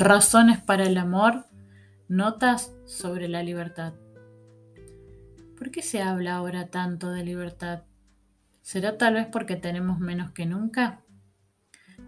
Razones 0.00 0.60
para 0.60 0.84
el 0.84 0.96
amor, 0.96 1.46
notas 2.06 2.72
sobre 2.86 3.26
la 3.26 3.42
libertad. 3.42 3.94
¿Por 5.58 5.72
qué 5.72 5.82
se 5.82 6.00
habla 6.00 6.36
ahora 6.36 6.68
tanto 6.68 7.10
de 7.10 7.24
libertad? 7.24 7.82
¿Será 8.62 8.96
tal 8.96 9.14
vez 9.14 9.26
porque 9.26 9.56
tenemos 9.56 9.98
menos 9.98 10.30
que 10.30 10.46
nunca? 10.46 11.02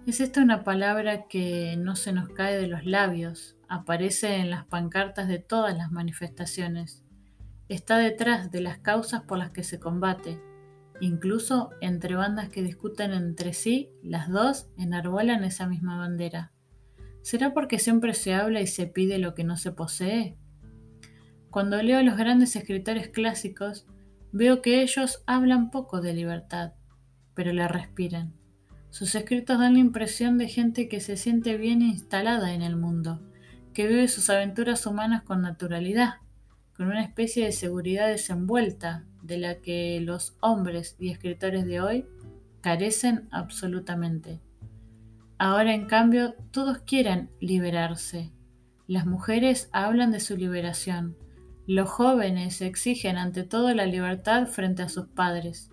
Es 0.07 0.21
esta 0.21 0.41
una 0.41 0.63
palabra 0.63 1.27
que 1.27 1.75
no 1.77 1.97
se 1.97 2.13
nos 2.13 2.29
cae 2.29 2.57
de 2.57 2.69
los 2.69 2.87
labios, 2.87 3.57
aparece 3.69 4.37
en 4.37 4.51
las 4.51 4.67
pancartas 4.67 5.27
de 5.27 5.41
todas 5.41 5.77
las 5.77 5.91
manifestaciones, 5.91 7.03
está 7.69 7.99
detrás 7.99 8.53
de 8.53 8.61
las 8.61 8.79
causas 8.79 9.23
por 9.23 9.39
las 9.39 9.51
que 9.51 9.65
se 9.65 9.81
combate, 9.81 10.41
incluso 11.01 11.71
entre 11.81 12.15
bandas 12.15 12.51
que 12.51 12.63
discuten 12.63 13.11
entre 13.11 13.53
sí, 13.53 13.91
las 14.01 14.29
dos 14.29 14.69
enarbolan 14.79 15.43
esa 15.43 15.67
misma 15.67 15.99
bandera. 15.99 16.53
¿Será 17.23 17.53
porque 17.53 17.79
siempre 17.79 18.15
se 18.15 18.35
habla 18.35 18.61
y 18.61 18.67
se 18.67 18.87
pide 18.87 19.19
lo 19.19 19.35
que 19.35 19.45
no 19.45 19.57
se 19.57 19.73
posee? 19.73 20.37
Cuando 21.51 21.83
leo 21.83 21.99
a 21.99 22.03
los 22.03 22.17
grandes 22.17 22.55
escritores 22.57 23.09
clásicos, 23.09 23.87
veo 24.33 24.63
que 24.63 24.83
ellos 24.83 25.23
hablan 25.27 25.71
poco 25.71 26.01
de 26.01 26.15
libertad, 26.15 26.73
pero 27.35 27.53
la 27.53 27.69
respiran. 27.69 28.33
Sus 28.91 29.15
escritos 29.15 29.59
dan 29.59 29.75
la 29.75 29.81
impresión 29.81 30.39
de 30.39 30.49
gente 30.49 30.89
que 30.89 31.01
se 31.01 31.17
siente 31.17 31.57
bien 31.57 31.83
instalada 31.83 32.55
en 32.55 32.63
el 32.63 32.77
mundo, 32.77 33.21
que 33.73 33.87
vive 33.87 34.09
sus 34.09 34.31
aventuras 34.31 34.87
humanas 34.87 35.23
con 35.23 35.43
naturalidad, 35.43 36.15
con 36.77 36.87
una 36.87 37.03
especie 37.03 37.45
de 37.45 37.53
seguridad 37.53 38.09
desenvuelta 38.09 39.05
de 39.23 39.39
la 39.39 39.57
que 39.57 40.01
los 40.01 40.37
hombres 40.41 40.97
y 40.99 41.11
escritores 41.11 41.67
de 41.67 41.81
hoy 41.81 42.07
carecen 42.61 43.29
absolutamente. 43.31 44.41
Ahora, 45.43 45.73
en 45.73 45.87
cambio, 45.87 46.35
todos 46.51 46.81
quieren 46.81 47.31
liberarse. 47.41 48.31
Las 48.87 49.07
mujeres 49.07 49.71
hablan 49.73 50.11
de 50.11 50.21
su 50.21 50.37
liberación. 50.37 51.17
Los 51.67 51.89
jóvenes 51.89 52.61
exigen 52.61 53.17
ante 53.17 53.43
todo 53.45 53.73
la 53.73 53.87
libertad 53.87 54.49
frente 54.49 54.83
a 54.83 54.91
sus 54.91 55.07
padres. 55.07 55.71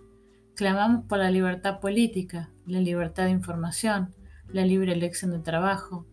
Clamamos 0.55 1.03
por 1.03 1.17
la 1.17 1.31
libertad 1.31 1.81
política, 1.81 2.49
la 2.65 2.79
libertad 2.79 3.25
de 3.25 3.31
información, 3.31 4.15
la 4.53 4.63
libre 4.63 4.93
elección 4.93 5.31
de 5.31 5.39
trabajo. 5.39 6.05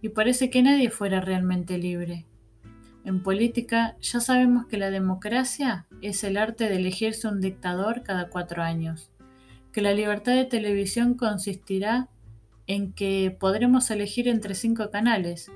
Y 0.00 0.10
parece 0.10 0.48
que 0.48 0.62
nadie 0.62 0.88
fuera 0.88 1.20
realmente 1.20 1.78
libre. 1.78 2.28
En 3.04 3.24
política 3.24 3.96
ya 4.00 4.20
sabemos 4.20 4.66
que 4.66 4.78
la 4.78 4.90
democracia 4.90 5.88
es 6.02 6.22
el 6.22 6.36
arte 6.36 6.68
de 6.68 6.76
elegirse 6.76 7.26
un 7.26 7.40
dictador 7.40 8.04
cada 8.04 8.28
cuatro 8.28 8.62
años, 8.62 9.10
que 9.72 9.82
la 9.82 9.92
libertad 9.92 10.36
de 10.36 10.44
televisión 10.44 11.14
consistirá 11.14 12.08
en 12.66 12.92
que 12.92 13.36
podremos 13.38 13.90
elegir 13.90 14.28
entre 14.28 14.54
cinco 14.54 14.90
canales, 14.90 15.50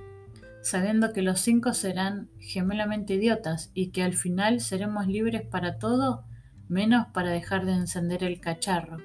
sabiendo 0.62 1.12
que 1.12 1.22
los 1.22 1.40
cinco 1.40 1.74
serán 1.74 2.28
gemelamente 2.40 3.14
idiotas 3.14 3.70
y 3.74 3.90
que 3.90 4.02
al 4.02 4.14
final 4.14 4.60
seremos 4.60 5.06
libres 5.06 5.42
para 5.42 5.78
todo 5.78 6.24
menos 6.68 7.06
para 7.14 7.30
dejar 7.30 7.64
de 7.64 7.72
encender 7.72 8.24
el 8.24 8.40
cacharro, 8.40 8.98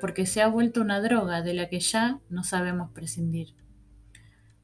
porque 0.00 0.26
se 0.26 0.42
ha 0.42 0.48
vuelto 0.48 0.80
una 0.80 1.00
droga 1.00 1.42
de 1.42 1.54
la 1.54 1.68
que 1.68 1.80
ya 1.80 2.20
no 2.28 2.44
sabemos 2.44 2.92
prescindir. 2.92 3.54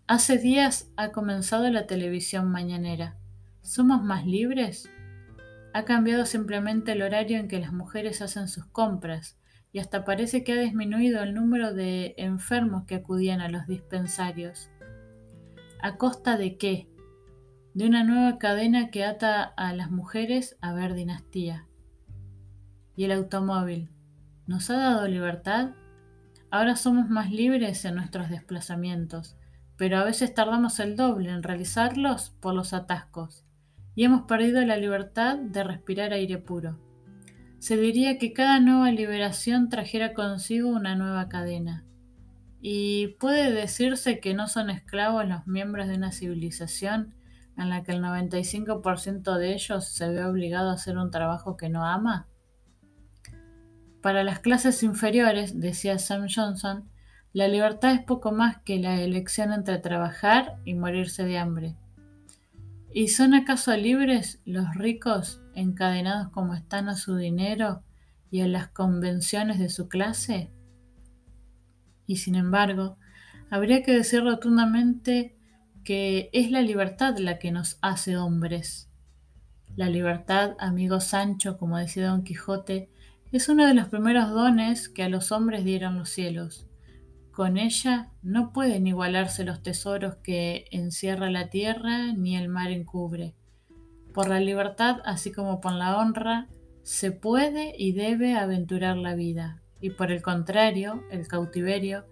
Hace 0.06 0.39
días 0.39 0.89
ha 0.97 1.11
comenzado 1.11 1.69
la 1.69 1.89
televisión 1.89 2.48
mañanera. 2.48 3.17
¿Somos 3.62 4.05
más 4.05 4.25
libres? 4.25 4.89
Ha 5.75 5.84
cambiado 5.84 6.27
simplemente 6.27 6.93
el 6.93 7.03
horario 7.03 7.39
en 7.39 7.48
que 7.48 7.59
las 7.59 7.73
mujeres 7.73 8.23
hacen 8.23 8.47
sus 8.47 8.67
compras 8.67 9.37
y 9.72 9.78
hasta 9.78 10.05
parece 10.05 10.45
que 10.45 10.53
ha 10.53 10.61
disminuido 10.61 11.22
el 11.22 11.34
número 11.34 11.75
de 11.75 12.14
enfermos 12.17 12.84
que 12.84 12.95
acudían 12.95 13.41
a 13.41 13.48
los 13.48 13.67
dispensarios. 13.67 14.70
¿A 15.82 15.97
costa 15.97 16.37
de 16.37 16.56
qué? 16.56 16.88
De 17.75 17.87
una 17.87 18.04
nueva 18.04 18.38
cadena 18.38 18.91
que 18.91 19.04
ata 19.04 19.43
a 19.43 19.75
las 19.75 19.91
mujeres 19.91 20.56
a 20.60 20.72
ver 20.72 20.94
dinastía. 20.94 21.66
¿Y 22.97 23.04
el 23.04 23.12
automóvil? 23.12 23.91
¿Nos 24.47 24.71
ha 24.71 24.78
dado 24.78 25.06
libertad? 25.09 25.72
Ahora 26.50 26.77
somos 26.77 27.10
más 27.10 27.31
libres 27.31 27.84
en 27.84 27.97
nuestros 27.97 28.31
desplazamientos, 28.31 29.37
pero 29.77 29.98
a 29.98 30.04
veces 30.04 30.33
tardamos 30.33 30.81
el 30.81 30.97
doble 30.97 31.31
en 31.31 31.43
realizarlos 31.43 32.31
por 32.41 32.54
los 32.54 32.72
atascos, 32.72 33.44
y 33.94 34.04
hemos 34.04 34.22
perdido 34.22 34.65
la 34.65 34.78
libertad 34.78 35.37
de 35.37 35.65
respirar 35.65 36.12
aire 36.12 36.38
puro 36.38 36.85
se 37.66 37.77
diría 37.77 38.16
que 38.16 38.32
cada 38.32 38.60
nueva 38.60 38.93
liberación 38.93 39.69
trajera 39.69 40.15
consigo 40.15 40.69
una 40.69 40.94
nueva 40.94 41.28
cadena. 41.28 41.84
Y 42.60 43.16
puede 43.19 43.50
decirse 43.50 44.21
que 44.21 44.34
no 44.34 44.47
son 44.47 44.71
esclavos 44.71 45.27
los 45.27 45.49
miembros 45.49 45.88
de 45.88 45.97
una 45.97 46.12
civilización 46.12 47.16
en 47.59 47.69
la 47.69 47.82
que 47.82 47.91
el 47.91 48.04
95% 48.04 49.37
de 49.37 49.54
ellos 49.54 49.88
se 49.88 50.09
ve 50.09 50.25
obligado 50.25 50.71
a 50.71 50.75
hacer 50.75 50.97
un 50.97 51.10
trabajo 51.10 51.56
que 51.56 51.69
no 51.69 51.84
ama. 51.84 52.28
Para 54.00 54.22
las 54.22 54.38
clases 54.38 54.84
inferiores, 54.84 55.59
decía 55.59 55.98
Sam 55.98 56.28
Johnson, 56.33 56.88
la 57.33 57.48
libertad 57.48 57.94
es 57.94 58.00
poco 58.00 58.31
más 58.31 58.59
que 58.59 58.78
la 58.78 59.00
elección 59.00 59.53
entre 59.53 59.78
trabajar 59.78 60.60
y 60.65 60.75
morirse 60.75 61.25
de 61.25 61.38
hambre. 61.38 61.75
¿Y 62.93 63.09
son 63.09 63.34
acaso 63.34 63.77
libres 63.77 64.41
los 64.44 64.72
ricos 64.77 65.43
encadenados 65.56 66.31
como 66.31 66.55
están 66.55 66.89
a 66.89 66.94
su 66.94 67.17
dinero 67.17 67.83
y 68.31 68.43
a 68.43 68.49
las 68.49 68.69
convenciones 68.69 69.59
de 69.59 69.69
su 69.69 69.89
clase? 69.89 70.53
Y 72.06 72.17
sin 72.17 72.37
embargo, 72.37 72.99
habría 73.50 73.83
que 73.83 73.93
decir 73.93 74.22
rotundamente 74.22 75.37
que 75.84 76.31
es 76.33 76.50
la 76.50 76.62
libertad 76.62 77.16
la 77.19 77.39
que 77.39 77.53
nos 77.53 77.78
hace 77.81 78.16
hombres. 78.16 78.91
La 79.77 79.89
libertad, 79.89 80.56
amigo 80.59 81.00
Sancho, 81.00 81.59
como 81.59 81.78
decía 81.78 82.09
Don 82.09 82.25
Quijote, 82.25 82.91
es 83.33 83.49
uno 83.49 83.66
de 83.66 83.75
los 83.75 83.89
primeros 83.89 84.31
dones 84.31 84.89
que 84.89 85.03
a 85.03 85.09
los 85.09 85.33
hombres 85.33 85.65
dieron 85.65 85.99
los 85.99 86.09
cielos. 86.09 86.66
Con 87.31 87.59
ella 87.59 88.11
no 88.22 88.53
pueden 88.53 88.87
igualarse 88.87 89.45
los 89.45 89.62
tesoros 89.62 90.16
que 90.16 90.65
encierra 90.71 91.31
la 91.31 91.50
tierra 91.50 92.12
ni 92.15 92.37
el 92.37 92.49
mar 92.49 92.71
encubre. 92.71 93.34
Por 94.16 94.28
la 94.28 94.41
libertad, 94.41 94.97
así 95.04 95.31
como 95.31 95.60
por 95.60 95.71
la 95.71 95.97
honra, 95.97 96.49
se 96.82 97.12
puede 97.12 97.72
y 97.78 97.93
debe 97.93 98.34
aventurar 98.34 98.97
la 98.97 99.15
vida, 99.15 99.62
y 99.81 99.91
por 99.91 100.10
el 100.10 100.22
contrario, 100.22 101.04
el 101.12 101.28
cautiverio 101.28 102.04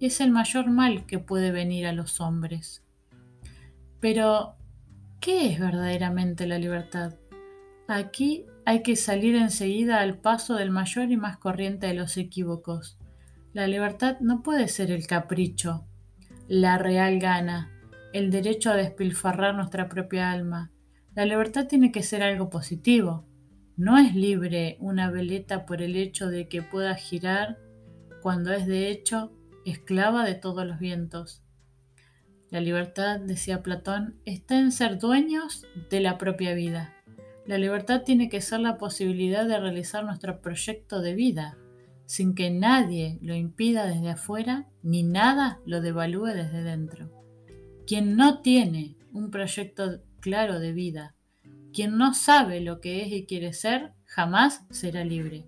es 0.00 0.22
el 0.22 0.30
mayor 0.30 0.70
mal 0.70 1.04
que 1.04 1.18
puede 1.18 1.50
venir 1.50 1.86
a 1.86 1.92
los 1.92 2.22
hombres. 2.22 2.82
Pero, 4.00 4.54
¿qué 5.20 5.52
es 5.52 5.60
verdaderamente 5.60 6.46
la 6.46 6.58
libertad? 6.58 7.16
Aquí 7.86 8.46
hay 8.64 8.82
que 8.82 8.96
salir 8.96 9.34
enseguida 9.34 10.00
al 10.00 10.16
paso 10.16 10.54
del 10.54 10.70
mayor 10.70 11.10
y 11.10 11.18
más 11.18 11.36
corriente 11.36 11.88
de 11.88 11.94
los 11.94 12.16
equívocos 12.16 12.96
la 13.52 13.66
libertad 13.66 14.18
no 14.20 14.42
puede 14.42 14.68
ser 14.68 14.92
el 14.92 15.08
capricho, 15.08 15.84
la 16.46 16.78
real 16.78 17.18
gana, 17.18 17.68
el 18.12 18.30
derecho 18.30 18.70
a 18.70 18.76
despilfarrar 18.76 19.56
nuestra 19.56 19.88
propia 19.88 20.30
alma. 20.30 20.70
La 21.14 21.24
libertad 21.24 21.66
tiene 21.66 21.90
que 21.90 22.02
ser 22.02 22.22
algo 22.22 22.50
positivo. 22.50 23.26
No 23.76 23.98
es 23.98 24.14
libre 24.14 24.76
una 24.80 25.10
veleta 25.10 25.66
por 25.66 25.82
el 25.82 25.96
hecho 25.96 26.28
de 26.28 26.48
que 26.48 26.62
pueda 26.62 26.94
girar 26.94 27.58
cuando 28.22 28.52
es 28.52 28.66
de 28.66 28.90
hecho 28.90 29.32
esclava 29.64 30.24
de 30.24 30.34
todos 30.34 30.66
los 30.66 30.78
vientos. 30.78 31.42
La 32.50 32.60
libertad, 32.60 33.20
decía 33.20 33.62
Platón, 33.62 34.20
está 34.24 34.58
en 34.58 34.72
ser 34.72 34.98
dueños 34.98 35.66
de 35.88 36.00
la 36.00 36.18
propia 36.18 36.54
vida. 36.54 36.94
La 37.46 37.58
libertad 37.58 38.02
tiene 38.02 38.28
que 38.28 38.40
ser 38.40 38.60
la 38.60 38.78
posibilidad 38.78 39.46
de 39.46 39.58
realizar 39.58 40.04
nuestro 40.04 40.40
proyecto 40.40 41.00
de 41.00 41.14
vida, 41.14 41.56
sin 42.06 42.34
que 42.34 42.50
nadie 42.50 43.18
lo 43.22 43.34
impida 43.34 43.86
desde 43.86 44.10
afuera 44.10 44.68
ni 44.82 45.02
nada 45.02 45.60
lo 45.64 45.80
devalúe 45.80 46.26
desde 46.26 46.62
dentro. 46.62 47.10
Quien 47.86 48.16
no 48.16 48.40
tiene 48.40 48.96
un 49.12 49.30
proyecto 49.30 50.00
claro 50.20 50.60
de 50.60 50.72
vida, 50.72 51.14
quien 51.72 51.98
no 51.98 52.14
sabe 52.14 52.60
lo 52.60 52.80
que 52.80 53.02
es 53.02 53.12
y 53.12 53.26
quiere 53.26 53.52
ser, 53.52 53.92
jamás 54.04 54.64
será 54.70 55.04
libre. 55.04 55.46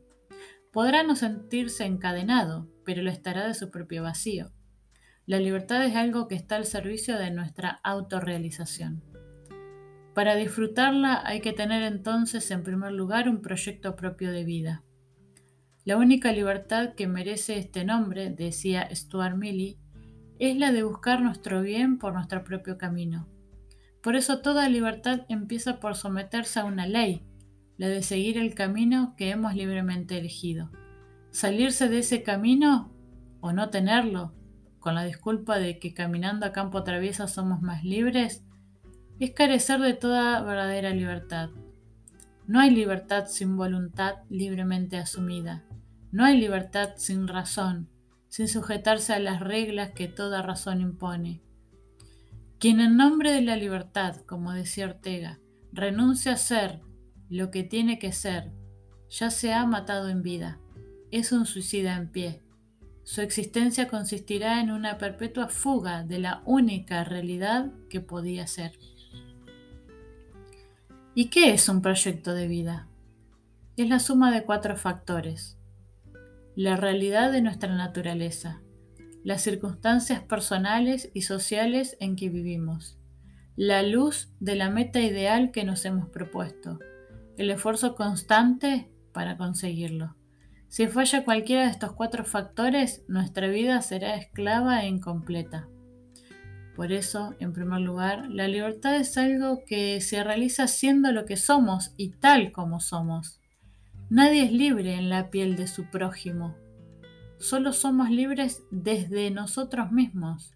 Podrá 0.73 1.03
no 1.03 1.17
sentirse 1.17 1.85
encadenado, 1.85 2.69
pero 2.85 3.03
lo 3.03 3.11
estará 3.11 3.47
de 3.47 3.55
su 3.55 3.71
propio 3.71 4.03
vacío. 4.03 4.53
La 5.27 5.39
libertad 5.39 5.85
es 5.85 5.95
algo 5.97 6.29
que 6.29 6.35
está 6.35 6.57
al 6.57 6.65
servicio 6.65 7.19
de 7.19 7.31
nuestra 7.31 7.81
autorrealización. 7.83 9.03
Para 10.15 10.35
disfrutarla 10.35 11.23
hay 11.25 11.41
que 11.41 11.53
tener 11.53 11.83
entonces 11.83 12.51
en 12.51 12.63
primer 12.63 12.93
lugar 12.93 13.29
un 13.29 13.41
proyecto 13.41 13.97
propio 13.97 14.31
de 14.31 14.45
vida. 14.45 14.83
La 15.85 15.97
única 15.97 16.33
libertad 16.33 16.95
que 16.95 17.09
merece 17.09 17.59
este 17.59 17.85
nombre, 17.85 18.31
decía 18.31 18.89
Stuart 18.95 19.37
Mill, 19.37 19.79
es 20.39 20.57
la 20.57 20.71
de 20.71 20.83
buscar 20.83 21.21
nuestro 21.21 21.63
bien 21.63 21.99
por 21.99 22.15
nuestro 22.15 22.45
propio 22.45 22.79
camino. 22.79 23.32
Por 24.03 24.17
eso 24.17 24.41
toda 24.41 24.69
libertad 24.69 25.21
empieza 25.29 25.79
por 25.79 25.95
someterse 25.95 26.61
a 26.61 26.65
una 26.65 26.87
ley, 26.87 27.25
la 27.77 27.89
de 27.89 28.03
seguir 28.03 28.37
el 28.39 28.55
camino 28.55 29.15
que 29.17 29.31
hemos 29.31 29.55
libremente 29.55 30.19
elegido. 30.19 30.71
Salirse 31.31 31.89
de 31.89 32.01
ese 32.01 32.23
camino 32.23 32.93
o 33.41 33.53
no 33.53 33.71
tenerlo 33.71 34.35
con 34.81 34.95
la 34.97 35.05
disculpa 35.05 35.59
de 35.59 35.79
que 35.79 35.95
caminando 35.95 36.45
a 36.45 36.53
campo 36.53 36.83
traviesa 36.83 37.29
somos 37.29 37.63
más 37.63 37.85
libres, 37.85 38.45
es 39.21 39.31
carecer 39.31 39.81
de 39.81 39.95
toda 39.95 40.43
verdadera 40.43 40.91
libertad. 40.91 41.51
No 42.49 42.59
hay 42.59 42.71
libertad 42.71 43.27
sin 43.29 43.57
voluntad 43.57 44.17
libremente 44.29 44.97
asumida. 44.97 45.65
No 46.11 46.25
hay 46.25 46.39
libertad 46.39 46.91
sin 46.97 47.29
razón, 47.29 47.89
sin 48.29 48.49
sujetarse 48.49 49.13
a 49.13 49.21
las 49.21 49.41
reglas 49.41 49.91
que 49.93 50.09
toda 50.09 50.43
razón 50.43 50.81
impone. 50.81 51.42
Quien 52.63 52.79
en 52.79 52.97
nombre 52.97 53.33
de 53.33 53.43
la 53.43 53.57
libertad, 53.57 54.19
como 54.25 54.53
decía 54.53 54.85
Ortega, 54.85 55.41
renuncia 55.73 56.35
a 56.35 56.37
ser 56.37 56.79
lo 57.29 57.51
que 57.51 57.65
tiene 57.65 57.99
que 57.99 58.13
ser, 58.13 58.53
ya 59.11 59.31
se 59.31 59.53
ha 59.53 59.67
matado 59.67 60.09
en 60.09 60.23
vida. 60.23 60.61
Es 61.11 61.33
un 61.33 61.45
suicida 61.45 61.97
en 61.97 62.13
pie. 62.13 62.41
Su 63.03 63.21
existencia 63.21 63.89
consistirá 63.89 64.61
en 64.61 64.71
una 64.71 64.97
perpetua 64.97 65.49
fuga 65.49 66.05
de 66.05 66.21
la 66.21 66.41
única 66.45 67.03
realidad 67.03 67.73
que 67.91 68.01
podía 68.01 68.47
ser. 68.47 68.79
¿Y 71.17 71.31
qué 71.31 71.55
es 71.55 71.69
un 71.69 71.83
proyecto 71.83 72.33
de 72.33 72.47
vida? 72.47 72.87
Es 73.77 73.89
la 73.89 73.99
suma 73.99 74.31
de 74.31 74.45
cuatro 74.45 74.77
factores. 74.77 75.59
La 76.55 76.77
realidad 76.77 77.33
de 77.33 77.43
nuestra 77.43 77.75
naturaleza, 77.75 78.62
las 79.25 79.43
circunstancias 79.43 80.23
personales 80.23 81.11
y 81.15 81.23
sociales 81.23 81.97
en 82.01 82.17
que 82.17 82.29
vivimos, 82.29 82.99
la 83.57 83.83
luz 83.83 84.33
de 84.41 84.57
la 84.57 84.71
meta 84.71 85.01
ideal 85.01 85.51
que 85.51 85.65
nos 85.65 85.85
hemos 85.85 86.09
propuesto, 86.09 86.79
el 87.37 87.51
esfuerzo 87.51 87.95
constante 87.95 88.91
para 89.13 89.37
conseguirlo. 89.37 90.17
Si 90.69 90.87
falla 90.87 91.25
cualquiera 91.25 91.65
de 91.65 91.71
estos 91.71 91.93
cuatro 91.93 92.25
factores, 92.25 93.05
nuestra 93.07 93.49
vida 93.49 93.83
será 93.83 94.17
esclava 94.17 94.83
e 94.83 94.89
incompleta. 94.89 95.69
Por 96.75 96.93
eso, 96.93 97.35
en 97.39 97.53
primer 97.53 97.81
lugar, 97.81 98.31
la 98.31 98.49
libertad 98.49 98.97
es 98.97 99.19
algo 99.19 99.63
que 99.67 100.01
se 100.01 100.25
realiza 100.25 100.67
siendo 100.69 101.13
lo 101.13 101.27
que 101.27 101.37
somos 101.37 101.93
y 101.99 102.13
tal 102.13 102.53
como 102.53 102.81
somos. 102.81 103.39
Nadie 104.09 104.45
es 104.45 104.53
libre 104.53 104.95
en 104.95 105.11
la 105.11 105.29
piel 105.31 105.57
de 105.57 105.67
su 105.67 105.91
prójimo. 105.91 106.57
Solo 107.43 107.73
somos 107.73 108.09
libres 108.09 108.63
desde 108.71 109.29
nosotros 109.33 109.91
mismos, 109.91 110.55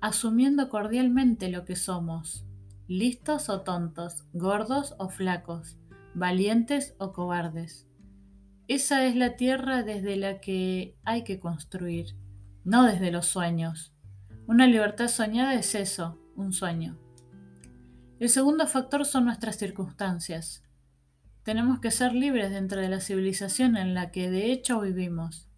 asumiendo 0.00 0.68
cordialmente 0.68 1.48
lo 1.48 1.64
que 1.64 1.74
somos, 1.74 2.46
listos 2.86 3.48
o 3.48 3.62
tontos, 3.62 4.24
gordos 4.32 4.94
o 4.98 5.08
flacos, 5.08 5.78
valientes 6.14 6.94
o 6.98 7.12
cobardes. 7.12 7.88
Esa 8.68 9.04
es 9.04 9.16
la 9.16 9.34
tierra 9.34 9.82
desde 9.82 10.14
la 10.14 10.40
que 10.40 10.96
hay 11.02 11.24
que 11.24 11.40
construir, 11.40 12.14
no 12.62 12.84
desde 12.84 13.10
los 13.10 13.26
sueños. 13.26 13.92
Una 14.46 14.68
libertad 14.68 15.08
soñada 15.08 15.54
es 15.54 15.74
eso, 15.74 16.20
un 16.36 16.52
sueño. 16.52 17.00
El 18.20 18.28
segundo 18.28 18.68
factor 18.68 19.06
son 19.06 19.24
nuestras 19.24 19.56
circunstancias. 19.56 20.62
Tenemos 21.42 21.80
que 21.80 21.90
ser 21.90 22.14
libres 22.14 22.52
dentro 22.52 22.80
de 22.80 22.88
la 22.88 23.00
civilización 23.00 23.76
en 23.76 23.92
la 23.92 24.12
que 24.12 24.30
de 24.30 24.52
hecho 24.52 24.80
vivimos, 24.80 25.48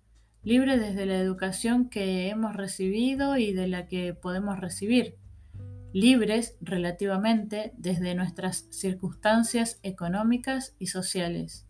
libres 0.45 0.81
desde 0.81 1.07
la 1.07 1.19
educación 1.19 1.89
que 1.89 2.29
hemos 2.29 2.55
recibido 2.55 3.37
y 3.37 3.53
de 3.53 3.67
la 3.67 3.87
que 3.87 4.15
podemos 4.15 4.61
recibir, 4.61 5.17
libres 5.93 6.57
relativamente 6.61 7.73
desde 7.77 8.15
nuestras 8.15 8.67
circunstancias 8.71 9.81
económicas 9.83 10.77
y 10.79 10.89
sociales. 10.89 11.67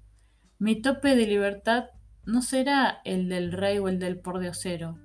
Mi 0.58 0.80
tope 0.80 1.16
de 1.16 1.26
libertad 1.26 1.86
no 2.24 2.42
será 2.42 3.00
el 3.04 3.28
del 3.28 3.52
rey 3.52 3.78
o 3.78 3.88
el 3.88 3.98
del 3.98 4.18
pordiosero, 4.18 4.98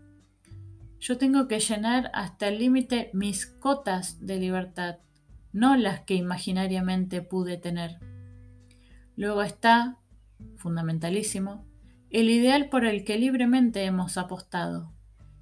yo 1.00 1.18
tengo 1.18 1.48
que 1.48 1.60
llenar 1.60 2.12
hasta 2.14 2.50
el 2.50 2.60
límite 2.60 3.10
mis 3.14 3.46
cotas 3.46 4.26
de 4.26 4.38
libertad, 4.38 4.98
no 5.54 5.78
las 5.78 6.02
que 6.02 6.16
imaginariamente 6.16 7.22
pude 7.22 7.58
tener. 7.58 8.00
Luego 9.16 9.42
está, 9.42 9.98
fundamentalísimo, 10.58 11.66
el 12.10 12.30
ideal 12.30 12.70
por 12.70 12.86
el 12.86 13.04
que 13.04 13.18
libremente 13.18 13.84
hemos 13.84 14.18
apostado, 14.18 14.92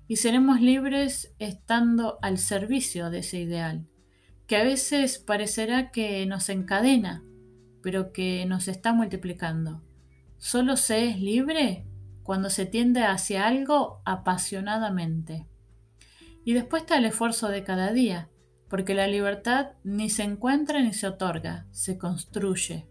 y 0.07 0.17
seremos 0.17 0.61
libres 0.61 1.33
estando 1.39 2.17
al 2.21 2.37
servicio 2.37 3.09
de 3.09 3.19
ese 3.19 3.39
ideal, 3.39 3.87
que 4.47 4.57
a 4.57 4.63
veces 4.63 5.17
parecerá 5.17 5.91
que 5.91 6.25
nos 6.25 6.49
encadena, 6.49 7.23
pero 7.81 8.11
que 8.11 8.45
nos 8.45 8.67
está 8.67 8.93
multiplicando. 8.93 9.81
Solo 10.37 10.77
se 10.77 11.09
es 11.09 11.19
libre 11.19 11.85
cuando 12.23 12.49
se 12.49 12.65
tiende 12.65 13.03
hacia 13.03 13.47
algo 13.47 14.01
apasionadamente. 14.05 15.47
Y 16.43 16.53
después 16.53 16.83
está 16.83 16.97
el 16.97 17.05
esfuerzo 17.05 17.47
de 17.49 17.63
cada 17.63 17.91
día, 17.93 18.29
porque 18.69 18.93
la 18.93 19.07
libertad 19.07 19.71
ni 19.83 20.09
se 20.09 20.23
encuentra 20.23 20.81
ni 20.81 20.93
se 20.93 21.07
otorga, 21.07 21.65
se 21.71 21.97
construye. 21.97 22.87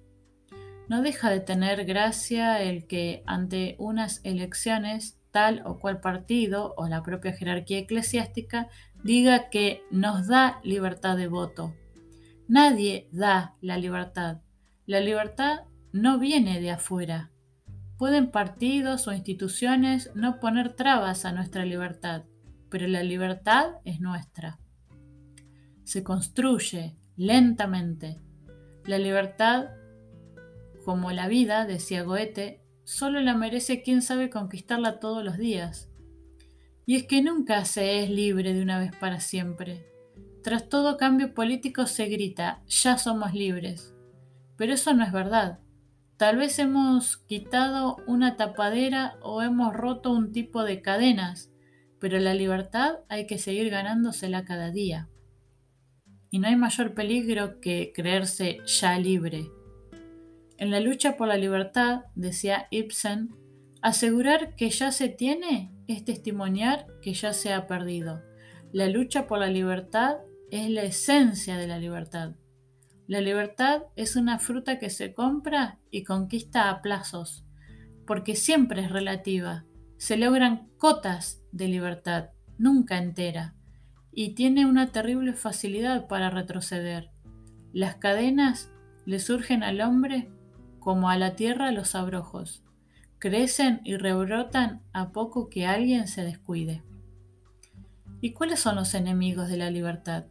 No 0.88 1.02
deja 1.02 1.30
de 1.30 1.40
tener 1.40 1.84
gracia 1.84 2.62
el 2.62 2.86
que 2.86 3.22
ante 3.26 3.76
unas 3.78 4.20
elecciones 4.24 5.18
tal 5.30 5.62
o 5.66 5.78
cual 5.78 6.00
partido 6.00 6.74
o 6.76 6.88
la 6.88 7.02
propia 7.02 7.32
jerarquía 7.32 7.78
eclesiástica 7.78 8.68
diga 9.02 9.50
que 9.50 9.82
nos 9.90 10.28
da 10.28 10.60
libertad 10.62 11.16
de 11.16 11.28
voto. 11.28 11.74
Nadie 12.48 13.08
da 13.12 13.54
la 13.60 13.76
libertad. 13.76 14.42
La 14.86 15.00
libertad 15.00 15.62
no 15.92 16.18
viene 16.18 16.60
de 16.60 16.70
afuera, 16.70 17.30
Pueden 17.98 18.30
partidos 18.30 19.08
o 19.08 19.12
instituciones 19.14 20.10
no 20.14 20.38
poner 20.38 20.74
trabas 20.74 21.24
a 21.24 21.32
nuestra 21.32 21.64
libertad, 21.64 22.24
pero 22.68 22.86
la 22.88 23.02
libertad 23.02 23.76
es 23.84 24.00
nuestra. 24.00 24.58
Se 25.84 26.02
construye 26.02 26.98
lentamente. 27.16 28.20
La 28.84 28.98
libertad, 28.98 29.68
como 30.86 31.10
la 31.10 31.26
vida, 31.26 31.66
decía 31.66 32.04
Goethe, 32.04 32.62
solo 32.84 33.20
la 33.20 33.34
merece 33.34 33.82
quien 33.82 34.02
sabe 34.02 34.30
conquistarla 34.30 35.00
todos 35.00 35.24
los 35.24 35.36
días. 35.36 35.90
Y 36.86 36.94
es 36.94 37.08
que 37.08 37.22
nunca 37.22 37.64
se 37.64 38.04
es 38.04 38.08
libre 38.08 38.54
de 38.54 38.62
una 38.62 38.78
vez 38.78 38.94
para 38.94 39.18
siempre. 39.18 39.84
Tras 40.44 40.68
todo 40.68 40.96
cambio 40.96 41.34
político 41.34 41.86
se 41.86 42.06
grita, 42.06 42.62
ya 42.68 42.98
somos 42.98 43.34
libres. 43.34 43.96
Pero 44.56 44.74
eso 44.74 44.94
no 44.94 45.02
es 45.02 45.10
verdad. 45.10 45.58
Tal 46.18 46.36
vez 46.36 46.56
hemos 46.60 47.16
quitado 47.16 47.96
una 48.06 48.36
tapadera 48.36 49.18
o 49.22 49.42
hemos 49.42 49.74
roto 49.74 50.12
un 50.12 50.30
tipo 50.30 50.62
de 50.62 50.82
cadenas, 50.82 51.50
pero 51.98 52.20
la 52.20 52.32
libertad 52.32 53.00
hay 53.08 53.26
que 53.26 53.38
seguir 53.38 53.70
ganándosela 53.70 54.44
cada 54.44 54.70
día. 54.70 55.08
Y 56.30 56.38
no 56.38 56.46
hay 56.46 56.54
mayor 56.54 56.94
peligro 56.94 57.60
que 57.60 57.90
creerse 57.92 58.58
ya 58.66 58.96
libre. 59.00 59.50
En 60.58 60.70
la 60.70 60.80
lucha 60.80 61.16
por 61.16 61.28
la 61.28 61.36
libertad, 61.36 62.04
decía 62.14 62.66
Ibsen, 62.70 63.34
asegurar 63.82 64.54
que 64.56 64.70
ya 64.70 64.90
se 64.90 65.08
tiene 65.08 65.72
es 65.86 66.04
testimoniar 66.04 66.86
que 67.02 67.12
ya 67.14 67.32
se 67.32 67.52
ha 67.52 67.66
perdido. 67.66 68.22
La 68.72 68.88
lucha 68.88 69.26
por 69.26 69.38
la 69.38 69.48
libertad 69.48 70.16
es 70.50 70.70
la 70.70 70.82
esencia 70.82 71.56
de 71.56 71.66
la 71.66 71.78
libertad. 71.78 72.36
La 73.06 73.20
libertad 73.20 73.82
es 73.94 74.16
una 74.16 74.38
fruta 74.38 74.78
que 74.78 74.90
se 74.90 75.14
compra 75.14 75.78
y 75.90 76.04
conquista 76.04 76.70
a 76.70 76.82
plazos, 76.82 77.44
porque 78.06 78.34
siempre 78.34 78.82
es 78.82 78.90
relativa. 78.90 79.64
Se 79.98 80.16
logran 80.16 80.68
cotas 80.78 81.42
de 81.52 81.68
libertad, 81.68 82.30
nunca 82.58 82.98
entera, 82.98 83.54
y 84.10 84.34
tiene 84.34 84.66
una 84.66 84.88
terrible 84.88 85.34
facilidad 85.34 86.08
para 86.08 86.30
retroceder. 86.30 87.10
Las 87.72 87.96
cadenas 87.96 88.72
le 89.04 89.20
surgen 89.20 89.62
al 89.62 89.80
hombre 89.82 90.30
como 90.86 91.10
a 91.10 91.18
la 91.18 91.34
tierra 91.34 91.72
los 91.72 91.96
abrojos. 91.96 92.62
Crecen 93.18 93.80
y 93.82 93.96
rebrotan 93.96 94.82
a 94.92 95.10
poco 95.10 95.48
que 95.48 95.66
alguien 95.66 96.06
se 96.06 96.22
descuide. 96.22 96.84
¿Y 98.20 98.34
cuáles 98.34 98.60
son 98.60 98.76
los 98.76 98.94
enemigos 98.94 99.48
de 99.48 99.56
la 99.56 99.68
libertad? 99.68 100.26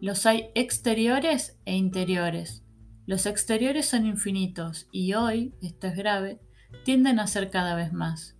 Los 0.00 0.26
hay 0.26 0.50
exteriores 0.54 1.58
e 1.64 1.74
interiores. 1.74 2.62
Los 3.04 3.26
exteriores 3.26 3.86
son 3.86 4.06
infinitos 4.06 4.86
y 4.92 5.14
hoy, 5.14 5.56
esto 5.60 5.88
es 5.88 5.96
grave, 5.96 6.38
tienden 6.84 7.18
a 7.18 7.26
ser 7.26 7.50
cada 7.50 7.74
vez 7.74 7.92
más. 7.92 8.36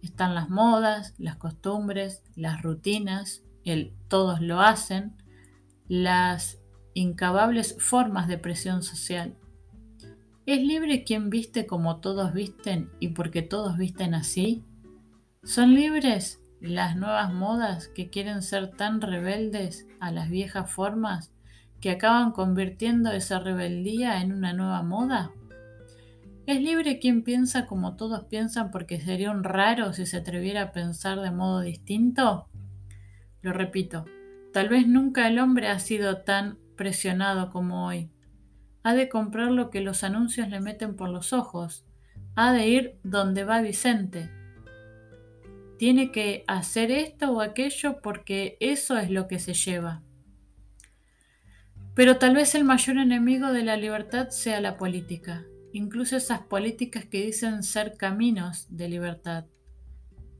Están 0.00 0.36
las 0.36 0.48
modas, 0.48 1.14
las 1.18 1.34
costumbres, 1.34 2.22
las 2.36 2.62
rutinas, 2.62 3.42
el 3.64 3.96
todos 4.06 4.40
lo 4.40 4.60
hacen, 4.60 5.16
las 5.88 6.60
incabables 6.94 7.74
formas 7.80 8.28
de 8.28 8.38
presión 8.38 8.84
social. 8.84 9.36
¿Es 10.46 10.60
libre 10.60 11.04
quien 11.04 11.30
viste 11.30 11.66
como 11.66 12.00
todos 12.00 12.34
visten 12.34 12.90
y 13.00 13.08
porque 13.08 13.40
todos 13.40 13.78
visten 13.78 14.12
así? 14.12 14.62
¿Son 15.42 15.74
libres 15.74 16.38
las 16.60 16.96
nuevas 16.96 17.32
modas 17.32 17.88
que 17.88 18.10
quieren 18.10 18.42
ser 18.42 18.70
tan 18.70 19.00
rebeldes 19.00 19.86
a 20.00 20.12
las 20.12 20.28
viejas 20.28 20.70
formas 20.70 21.32
que 21.80 21.90
acaban 21.90 22.32
convirtiendo 22.32 23.10
esa 23.10 23.38
rebeldía 23.38 24.20
en 24.20 24.34
una 24.34 24.52
nueva 24.52 24.82
moda? 24.82 25.32
¿Es 26.44 26.60
libre 26.60 26.98
quien 26.98 27.22
piensa 27.22 27.64
como 27.64 27.96
todos 27.96 28.24
piensan 28.24 28.70
porque 28.70 29.00
sería 29.00 29.30
un 29.30 29.44
raro 29.44 29.94
si 29.94 30.04
se 30.04 30.18
atreviera 30.18 30.60
a 30.60 30.72
pensar 30.72 31.20
de 31.20 31.30
modo 31.30 31.60
distinto? 31.60 32.48
Lo 33.40 33.54
repito, 33.54 34.04
tal 34.52 34.68
vez 34.68 34.86
nunca 34.86 35.26
el 35.26 35.38
hombre 35.38 35.68
ha 35.68 35.78
sido 35.78 36.18
tan 36.18 36.58
presionado 36.76 37.50
como 37.50 37.86
hoy. 37.86 38.10
Ha 38.84 38.94
de 38.94 39.08
comprar 39.08 39.50
lo 39.50 39.70
que 39.70 39.80
los 39.80 40.04
anuncios 40.04 40.48
le 40.48 40.60
meten 40.60 40.94
por 40.94 41.08
los 41.08 41.32
ojos. 41.32 41.84
Ha 42.36 42.52
de 42.52 42.68
ir 42.68 42.98
donde 43.02 43.42
va 43.42 43.62
Vicente. 43.62 44.30
Tiene 45.78 46.12
que 46.12 46.44
hacer 46.46 46.90
esto 46.90 47.32
o 47.32 47.40
aquello 47.40 48.00
porque 48.02 48.56
eso 48.60 48.98
es 48.98 49.10
lo 49.10 49.26
que 49.26 49.38
se 49.38 49.54
lleva. 49.54 50.02
Pero 51.94 52.18
tal 52.18 52.34
vez 52.34 52.54
el 52.54 52.64
mayor 52.64 52.98
enemigo 52.98 53.52
de 53.52 53.62
la 53.62 53.76
libertad 53.76 54.28
sea 54.28 54.60
la 54.60 54.76
política, 54.76 55.44
incluso 55.72 56.16
esas 56.16 56.40
políticas 56.40 57.06
que 57.06 57.24
dicen 57.24 57.62
ser 57.62 57.96
caminos 57.96 58.66
de 58.68 58.88
libertad. 58.88 59.46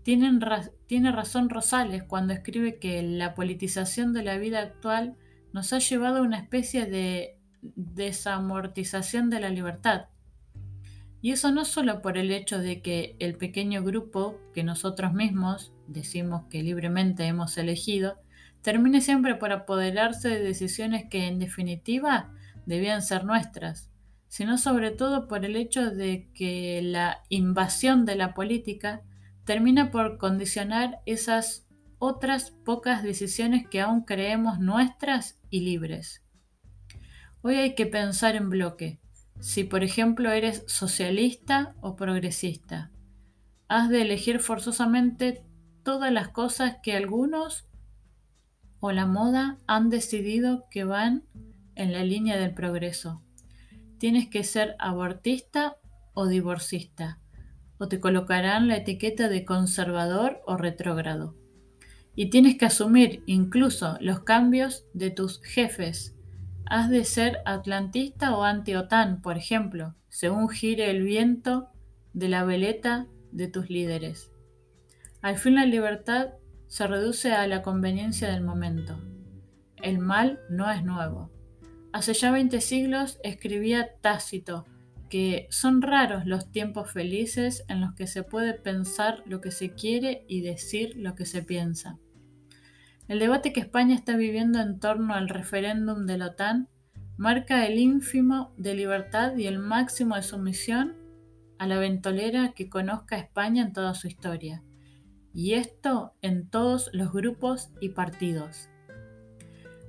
tiene 0.03 1.13
razón 1.13 1.49
Rosales 1.49 2.03
cuando 2.03 2.35
escribe 2.35 2.79
que 2.79 3.03
la 3.03 3.35
politización 3.35 4.13
de 4.13 4.23
la 4.23 4.37
vida 4.37 4.61
actual 4.61 5.17
nos 5.53 5.73
ha 5.73 5.79
llevado 5.79 6.19
a 6.19 6.23
una 6.23 6.39
especie 6.39 6.87
de 6.87 7.39
desamortización 7.75 9.30
de 9.30 9.40
la 9.40 9.49
libertad. 9.49 10.06
Y 11.21 11.33
eso 11.33 11.50
no 11.50 11.64
solo 11.64 12.02
por 12.02 12.18
el 12.18 12.30
hecho 12.30 12.59
de 12.59 12.83
que 12.83 13.16
el 13.18 13.37
pequeño 13.37 13.83
grupo 13.83 14.38
que 14.52 14.62
nosotros 14.62 15.14
mismos 15.14 15.73
decimos 15.87 16.44
que 16.50 16.62
libremente 16.62 17.25
hemos 17.25 17.56
elegido, 17.56 18.18
termine 18.62 19.00
siempre 19.00 19.35
por 19.35 19.52
apoderarse 19.52 20.28
de 20.28 20.40
decisiones 20.40 21.06
que 21.11 21.26
en 21.26 21.38
definitiva 21.38 22.33
debían 22.66 23.02
ser 23.02 23.25
nuestras, 23.25 23.90
sino 24.28 24.59
sobre 24.59 24.90
todo 24.90 25.28
por 25.28 25.44
el 25.44 25.56
hecho 25.56 25.90
de 25.90 26.28
que 26.35 26.80
la 26.83 27.23
invasión 27.28 28.04
de 28.04 28.16
la 28.16 28.35
política 28.35 29.02
termina 29.44 29.90
por 29.90 30.18
condicionar 30.18 31.00
esas 31.06 31.66
otras 31.99 32.50
pocas 32.50 33.02
decisiones 33.02 33.66
que 33.68 33.80
aún 33.80 34.02
creemos 34.02 34.59
nuestras 34.59 35.38
y 35.50 35.61
libres. 35.61 36.24
Hoy 37.47 37.57
hay 37.57 37.75
que 37.75 37.85
pensar 37.85 38.37
en 38.37 38.49
bloque. 38.49 39.01
Si 39.39 39.65
por 39.65 39.85
ejemplo 39.85 40.33
eres 40.33 40.65
socialista 40.67 41.75
o 41.83 41.95
progresista, 41.95 42.91
has 43.69 43.91
de 43.91 44.01
elegir 44.01 44.41
forzosamente 44.41 45.45
todas 45.83 46.11
las 46.11 46.29
cosas 46.29 46.79
que 46.83 46.95
algunos 46.95 47.67
o 48.81 48.93
la 48.93 49.05
moda 49.05 49.59
han 49.67 49.91
decidido 49.91 50.65
que 50.71 50.85
van 50.85 51.25
en 51.75 51.93
la 51.93 52.03
línea 52.03 52.39
del 52.39 52.55
progreso. 52.55 53.21
Tienes 53.99 54.27
que 54.27 54.43
ser 54.43 54.75
abortista 54.79 55.77
o 56.15 56.27
divorcista, 56.27 57.19
o 57.77 57.89
te 57.89 58.01
colocarán 58.01 58.69
la 58.69 58.79
etiqueta 58.79 59.29
de 59.29 59.45
conservador 59.45 60.41
o 60.47 60.57
retrógrado. 60.57 61.37
Y 62.17 62.31
tienes 62.31 62.57
que 62.57 62.65
asumir 62.65 63.23
incluso 63.27 63.99
los 64.01 64.21
cambios 64.21 64.87
de 64.95 65.11
tus 65.11 65.43
jefes. 65.43 66.13
Has 66.66 66.90
de 66.90 67.04
ser 67.04 67.38
atlantista 67.44 68.37
o 68.37 68.44
anti-OTAN, 68.44 69.21
por 69.23 69.37
ejemplo, 69.37 69.94
según 70.09 70.49
gire 70.49 70.90
el 70.90 71.02
viento 71.02 71.68
de 72.12 72.28
la 72.28 72.44
veleta 72.44 73.06
de 73.33 73.49
tus 73.49 73.68
líderes. 73.71 74.30
Al 75.21 75.37
fin 75.37 75.54
la 75.54 75.66
libertad 75.66 76.30
se 76.66 76.87
reduce 76.87 77.33
a 77.33 77.47
la 77.47 77.62
conveniencia 77.62 78.30
del 78.30 78.42
momento. 78.42 78.99
El 79.83 79.99
mal 79.99 80.40
no 80.49 80.71
es 80.71 80.85
nuevo. 80.85 81.30
Hace 81.92 82.14
ya 82.14 82.30
20 82.30 82.61
siglos 82.61 83.18
escribía 83.23 83.97
Tácito 84.00 84.66
que 85.14 85.47
son 85.50 85.80
raros 85.80 86.26
los 86.26 86.50
tiempos 86.50 86.90
felices 86.90 87.64
en 87.68 87.80
los 87.80 87.94
que 87.94 88.09
se 88.09 88.25
puede 88.25 88.52
pensar 88.52 89.23
lo 89.26 89.40
que 89.40 89.52
se 89.52 89.71
quiere 89.71 90.25
y 90.26 90.40
decir 90.40 90.94
lo 90.97 91.14
que 91.14 91.25
se 91.25 91.42
piensa. 91.42 92.00
El 93.07 93.19
debate 93.19 93.53
que 93.53 93.61
España 93.61 93.95
está 93.95 94.17
viviendo 94.17 94.61
en 94.61 94.81
torno 94.81 95.15
al 95.15 95.29
referéndum 95.29 96.07
de 96.07 96.19
la 96.19 96.29
OTAN 96.29 96.69
marca 97.17 97.67
el 97.67 97.79
ínfimo 97.79 98.53
de 98.57 98.75
libertad 98.75 99.37
y 99.37 99.47
el 99.47 99.59
máximo 99.59 100.17
de 100.17 100.23
sumisión 100.23 100.97
a 101.59 101.67
la 101.67 101.79
ventolera 101.79 102.53
que 102.53 102.69
conozca 102.69 103.19
España 103.19 103.63
en 103.63 103.73
toda 103.73 103.95
su 103.95 104.09
historia 104.09 104.63
y 105.35 105.55
esto 105.55 106.15
en 106.23 106.49
todos 106.49 106.89
los 106.93 107.13
grupos 107.13 107.71
y 107.81 107.91
partidos. 107.91 108.71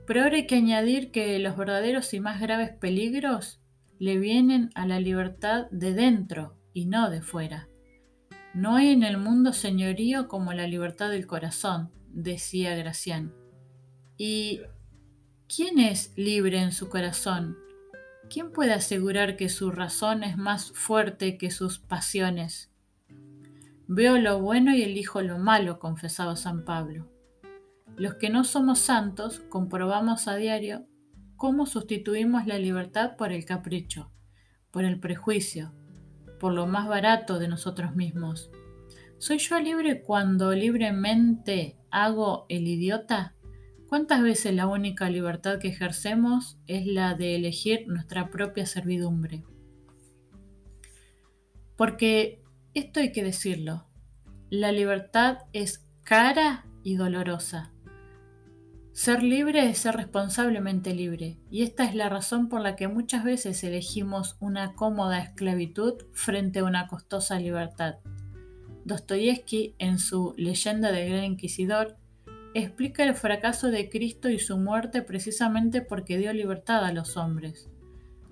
Pero 0.08 0.24
ahora 0.24 0.36
hay 0.36 0.48
que 0.48 0.56
añadir 0.56 1.12
que 1.12 1.40
los 1.40 1.56
verdaderos 1.56 2.14
y 2.14 2.20
más 2.20 2.42
graves 2.42 2.72
peligros 2.72 3.62
le 4.00 4.18
vienen 4.18 4.72
a 4.76 4.86
la 4.86 5.00
libertad 5.00 5.68
de 5.72 5.94
dentro 5.94 6.58
y 6.74 6.86
no 6.86 7.10
de 7.10 7.22
fuera. 7.22 7.70
No 8.54 8.76
hay 8.76 8.90
en 8.90 9.04
el 9.04 9.18
mundo 9.18 9.54
señorío 9.54 10.28
como 10.28 10.54
la 10.54 10.68
libertad 10.68 11.10
del 11.10 11.28
corazón, 11.28 11.92
decía 12.16 12.76
Gracián. 12.76 13.34
¿Y 14.18 14.62
quién 15.54 15.78
es 15.78 16.14
libre 16.16 16.60
en 16.60 16.72
su 16.72 16.90
corazón? 16.90 17.58
¿Quién 18.30 18.52
puede 18.52 18.74
asegurar 18.74 19.36
que 19.36 19.50
su 19.50 19.70
razón 19.70 20.24
es 20.24 20.38
más 20.38 20.72
fuerte 20.72 21.38
que 21.38 21.52
sus 21.52 21.78
pasiones? 21.78 22.72
Veo 23.88 24.18
lo 24.18 24.40
bueno 24.40 24.74
y 24.74 24.82
elijo 24.82 25.22
lo 25.22 25.38
malo, 25.38 25.78
confesaba 25.78 26.36
San 26.36 26.66
Pablo. 26.66 27.12
Los 27.98 28.16
que 28.16 28.30
no 28.30 28.44
somos 28.44 28.80
santos 28.80 29.42
comprobamos 29.50 30.28
a 30.28 30.36
diario 30.36 30.88
cómo 31.36 31.66
sustituimos 31.66 32.48
la 32.48 32.58
libertad 32.58 33.16
por 33.16 33.32
el 33.32 33.46
capricho, 33.46 34.12
por 34.72 34.86
el 34.86 35.00
prejuicio, 35.00 35.74
por 36.40 36.54
lo 36.54 36.66
más 36.66 36.88
barato 36.88 37.40
de 37.40 37.48
nosotros 37.48 37.96
mismos. 37.96 38.50
¿Soy 39.18 39.38
yo 39.38 39.60
libre 39.60 40.02
cuando 40.02 40.54
libremente 40.54 41.78
hago 41.90 42.46
el 42.50 42.68
idiota? 42.68 43.34
¿Cuántas 43.88 44.22
veces 44.22 44.54
la 44.54 44.68
única 44.68 45.10
libertad 45.10 45.58
que 45.58 45.70
ejercemos 45.70 46.58
es 46.68 46.86
la 46.86 47.14
de 47.14 47.36
elegir 47.36 47.88
nuestra 47.88 48.30
propia 48.30 48.66
servidumbre? 48.66 49.44
Porque 51.78 52.44
esto 52.74 53.00
hay 53.00 53.14
que 53.14 53.24
decirlo. 53.24 53.88
La 54.50 54.72
libertad 54.72 55.40
es 55.54 55.88
cara 56.04 56.66
y 56.84 56.96
dolorosa. 56.96 57.72
Ser 58.92 59.24
libre 59.24 59.70
es 59.70 59.80
ser 59.80 59.96
responsablemente 59.96 60.94
libre, 60.94 61.38
y 61.50 61.64
esta 61.64 61.84
es 61.86 61.96
la 61.96 62.10
razón 62.10 62.48
por 62.48 62.62
la 62.62 62.76
que 62.76 62.88
muchas 62.88 63.24
veces 63.24 63.64
elegimos 63.64 64.38
una 64.40 64.74
cómoda 64.74 65.20
esclavitud 65.20 65.96
frente 66.14 66.60
a 66.60 66.64
una 66.64 66.88
costosa 66.88 67.40
libertad. 67.40 67.96
Dostoyevsky, 68.86 69.76
en 69.80 70.00
su 70.00 70.34
Leyenda 70.38 70.92
del 70.92 71.10
Gran 71.10 71.24
Inquisidor, 71.26 71.98
explica 72.54 73.04
el 73.04 73.16
fracaso 73.16 73.70
de 73.70 73.90
Cristo 73.90 74.30
y 74.30 74.40
su 74.40 74.58
muerte 74.58 75.02
precisamente 75.02 75.82
porque 75.82 76.18
dio 76.18 76.32
libertad 76.32 76.86
a 76.86 76.94
los 76.94 77.18
hombres. 77.18 77.70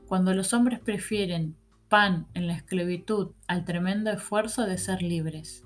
Cuando 0.07 0.33
los 0.33 0.53
hombres 0.53 0.79
prefieren 0.79 1.57
pan 1.89 2.27
en 2.33 2.47
la 2.47 2.55
esclavitud 2.55 3.31
al 3.47 3.65
tremendo 3.65 4.11
esfuerzo 4.11 4.65
de 4.65 4.77
ser 4.77 5.01
libres. 5.01 5.63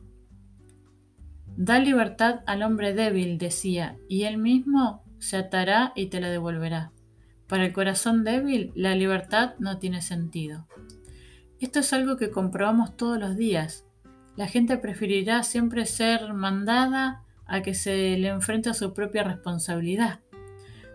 Da 1.56 1.80
libertad 1.80 2.42
al 2.46 2.64
hombre 2.64 2.94
débil, 2.94 3.38
decía, 3.38 3.98
y 4.08 4.24
él 4.24 4.38
mismo 4.38 5.04
se 5.20 5.38
atará 5.38 5.92
y 5.96 6.08
te 6.08 6.20
la 6.20 6.30
devolverá. 6.30 6.92
Para 7.48 7.66
el 7.66 7.74
corazón 7.74 8.24
débil, 8.24 8.72
la 8.76 8.94
libertad 8.96 9.56
no 9.60 9.80
tiene 9.80 10.02
sentido. 10.02 10.68
Esto 11.60 11.80
es 11.80 11.94
algo 11.94 12.18
que 12.18 12.30
comprobamos 12.30 12.96
todos 12.98 13.18
los 13.18 13.36
días. 13.36 13.87
La 14.38 14.48
gente 14.48 14.78
preferirá 14.78 15.42
siempre 15.42 15.88
ser 15.88 16.34
mandada 16.34 17.24
a 17.48 17.64
que 17.64 17.74
se 17.74 18.18
le 18.18 18.28
enfrente 18.28 18.70
a 18.70 18.76
su 18.76 18.94
propia 18.94 19.24
responsabilidad. 19.24 20.20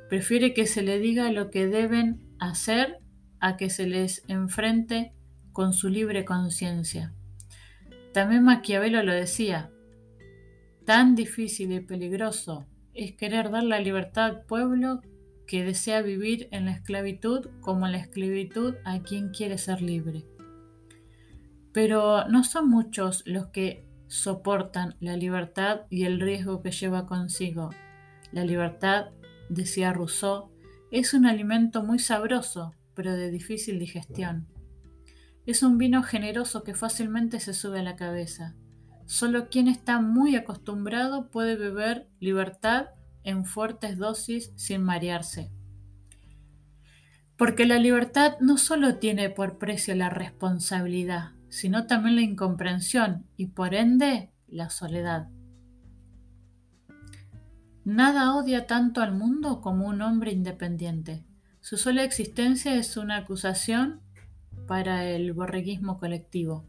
Prefiere 0.08 0.54
que 0.54 0.66
se 0.66 0.82
le 0.82 1.00
diga 1.00 1.32
lo 1.32 1.50
que 1.50 1.66
deben 1.66 2.20
hacer 2.38 2.99
a 3.40 3.56
que 3.56 3.68
se 3.68 3.87
les 3.87 4.22
enfrente 4.28 5.12
con 5.52 5.72
su 5.72 5.88
libre 5.88 6.25
conciencia. 6.25 7.12
También 8.12 8.44
Maquiavelo 8.44 9.02
lo 9.02 9.12
decía, 9.12 9.70
tan 10.84 11.16
difícil 11.16 11.72
y 11.72 11.80
peligroso 11.80 12.66
es 12.94 13.12
querer 13.14 13.50
dar 13.50 13.64
la 13.64 13.80
libertad 13.80 14.25
al 14.25 14.44
pueblo 14.44 15.00
que 15.46 15.64
desea 15.64 16.02
vivir 16.02 16.49
en 16.52 16.66
la 16.66 16.72
esclavitud 16.72 17.49
como 17.61 17.88
la 17.88 17.99
esclavitud 17.99 18.76
a 18.84 19.02
quien 19.02 19.30
quiere 19.30 19.58
ser 19.58 19.82
libre. 19.82 20.25
Pero 21.73 22.29
no 22.29 22.45
son 22.45 22.69
muchos 22.69 23.23
los 23.26 23.47
que 23.47 23.87
soportan 24.09 24.97
la 25.00 25.17
libertad 25.17 25.83
y 25.88 26.05
el 26.05 26.21
riesgo 26.21 26.62
que 26.62 26.71
lleva 26.71 27.07
consigo. 27.07 27.71
La 28.31 28.45
libertad, 28.45 29.07
decía 29.49 29.93
Rousseau, 29.93 30.50
es 30.91 31.14
un 31.14 31.25
alimento 31.25 31.83
muy 31.83 31.99
sabroso, 31.99 32.75
pero 32.95 33.14
de 33.14 33.31
difícil 33.31 33.79
digestión. 33.79 34.47
Es 35.47 35.62
un 35.62 35.79
vino 35.79 36.02
generoso 36.02 36.62
que 36.62 36.75
fácilmente 36.75 37.41
se 37.41 37.55
sube 37.55 37.81
a 37.81 37.83
la 37.83 37.97
cabeza. 37.97 38.55
Solo 39.07 39.49
quien 39.49 39.67
está 39.67 40.00
muy 40.00 40.37
acostumbrado 40.37 41.31
puede 41.31 41.57
beber 41.57 42.09
libertad 42.21 42.91
en 43.25 43.45
fuertes 43.45 43.99
dosis 43.99 44.52
sin 44.57 44.83
marearse. 44.83 45.50
Porque 47.37 47.67
la 47.67 47.79
libertad 47.79 48.37
no 48.41 48.59
solo 48.59 48.97
tiene 48.97 49.31
por 49.31 49.59
precio 49.59 49.95
la 49.95 50.11
responsabilidad, 50.11 51.31
sino 51.52 51.87
también 51.87 52.16
la 52.16 52.23
incomprensión 52.23 53.26
y 53.37 53.49
por 53.49 53.75
ende 53.75 54.30
la 54.49 54.71
soledad. 54.71 55.28
Nada 57.85 58.35
odia 58.35 58.66
tanto 58.66 59.02
al 59.02 59.12
mundo 59.12 59.61
como 59.61 59.87
un 59.87 60.00
hombre 60.00 60.32
independiente. 60.32 61.26
Su 61.61 61.76
sola 61.76 62.04
existencia 62.04 62.75
es 62.75 62.97
una 62.97 63.18
acusación 63.18 64.00
para 64.66 65.04
el 65.04 65.35
borreguismo 65.35 65.99
colectivo. 65.99 66.64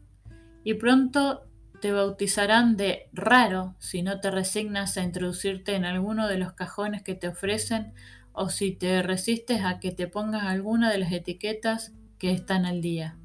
Y 0.64 0.74
pronto 0.74 1.48
te 1.80 1.92
bautizarán 1.92 2.76
de 2.76 3.08
raro 3.14 3.76
si 3.78 4.02
no 4.02 4.20
te 4.20 4.30
resignas 4.30 4.98
a 4.98 5.02
introducirte 5.02 5.76
en 5.76 5.86
alguno 5.86 6.28
de 6.28 6.36
los 6.36 6.52
cajones 6.52 7.02
que 7.02 7.14
te 7.14 7.28
ofrecen 7.28 7.94
o 8.32 8.50
si 8.50 8.72
te 8.72 9.02
resistes 9.02 9.62
a 9.64 9.80
que 9.80 9.92
te 9.92 10.08
pongas 10.08 10.42
alguna 10.42 10.92
de 10.92 10.98
las 10.98 11.10
etiquetas 11.10 11.94
que 12.18 12.32
están 12.32 12.66
al 12.66 12.82
día. 12.82 13.16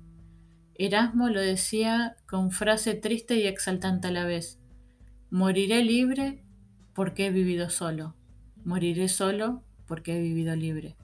Erasmo 0.82 1.28
lo 1.28 1.42
decía 1.42 2.16
con 2.26 2.52
frase 2.52 2.94
triste 2.94 3.36
y 3.36 3.48
exaltante 3.48 4.08
a 4.08 4.12
la 4.12 4.24
vez. 4.24 4.62
Moriré 5.30 5.84
libre 5.84 6.42
porque 6.94 7.26
he 7.26 7.32
vivido 7.32 7.70
solo. 7.70 8.16
Moriré 8.64 9.10
solo 9.10 9.62
porque 9.86 10.16
he 10.16 10.22
vivido 10.22 10.56
libre. 10.56 10.96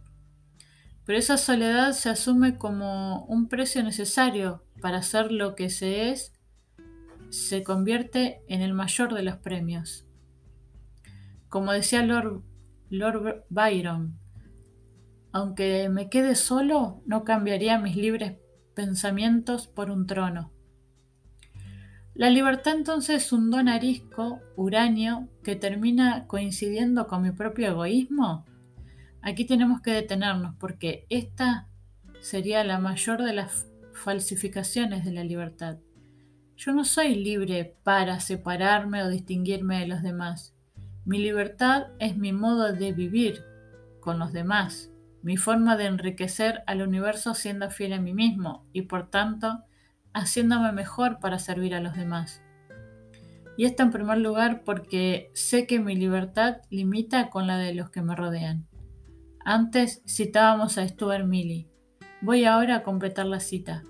Pero 1.04 1.20
esa 1.20 1.36
soledad 1.36 1.92
se 1.92 2.10
asume 2.10 2.58
como 2.58 3.26
un 3.26 3.50
precio 3.50 3.84
necesario 3.84 4.64
para 4.80 5.04
ser 5.04 5.34
lo 5.34 5.56
que 5.56 5.70
se 5.70 6.10
es, 6.10 6.32
se 7.30 7.62
convierte 7.64 8.44
en 8.48 8.62
el 8.62 8.74
mayor 8.74 9.14
de 9.14 9.24
los 9.24 9.36
premios. 9.36 10.06
Como 11.50 11.74
decía 11.74 12.02
Lord, 12.02 12.44
Lord 12.90 13.44
Byron, 13.50 14.18
aunque 15.34 15.90
me 15.90 16.10
quede 16.10 16.36
solo, 16.36 17.04
no 17.06 17.26
cambiaría 17.26 17.78
mis 17.78 17.98
libres 17.98 18.38
pensamientos 18.76 19.68
por 19.68 19.90
un 19.90 20.06
trono. 20.06 20.52
La 22.14 22.30
libertad 22.30 22.76
entonces 22.76 23.26
es 23.26 23.34
un 23.34 23.52
don 23.52 23.68
arisco, 23.68 24.40
uranio, 24.56 25.28
que 25.44 25.56
termina 25.56 26.28
coincidiendo 26.28 27.08
con 27.08 27.22
mi 27.22 27.32
propio 27.32 27.68
egoísmo. 27.68 28.46
Aquí 29.22 29.46
tenemos 29.46 29.82
que 29.82 29.92
detenernos 29.92 30.56
porque 30.60 31.06
esta 31.10 31.68
sería 32.22 32.64
la 32.64 32.80
mayor 32.80 33.22
de 33.22 33.34
las 33.34 33.68
falsificaciones 33.94 35.04
de 35.04 35.12
la 35.12 35.24
libertad. 35.24 35.78
Yo 36.56 36.72
no 36.72 36.86
soy 36.86 37.16
libre 37.16 37.76
para 37.84 38.22
separarme 38.22 39.04
o 39.04 39.10
distinguirme 39.10 39.80
de 39.80 39.88
los 39.88 40.02
demás. 40.02 40.56
Mi 41.04 41.20
libertad 41.20 41.88
es 42.00 42.16
mi 42.16 42.32
modo 42.32 42.72
de 42.72 42.94
vivir 42.94 43.44
con 44.00 44.20
los 44.20 44.32
demás, 44.32 44.90
mi 45.26 45.38
forma 45.38 45.76
de 45.76 45.86
enriquecer 45.86 46.62
al 46.68 46.84
universo 46.84 47.34
siendo 47.34 47.72
fiel 47.72 47.94
a 47.94 48.00
mí 48.00 48.14
mismo 48.14 48.64
y 48.74 48.84
por 48.84 49.10
tanto 49.10 49.64
haciéndome 50.14 50.72
mejor 50.72 51.20
para 51.20 51.40
servir 51.40 51.74
a 51.74 51.80
los 51.80 51.96
demás. 51.96 52.44
Y 53.58 53.66
esto 53.66 53.82
en 53.82 53.90
primer 53.90 54.20
lugar 54.20 54.62
porque 54.64 55.32
sé 55.34 55.66
que 55.66 55.80
mi 55.80 55.96
libertad 55.96 56.58
limita 56.70 57.32
con 57.32 57.48
la 57.48 57.58
de 57.58 57.74
los 57.74 57.90
que 57.90 58.04
me 58.04 58.16
rodean. 58.16 58.68
Antes 59.44 60.04
citábamos 60.08 60.78
a 60.78 60.88
Stuart 60.88 61.26
Millie. 61.26 61.72
Voy 62.22 62.46
ahora 62.46 62.76
a 62.76 62.84
completar 62.84 63.26
la 63.26 63.40
cita. 63.40 63.82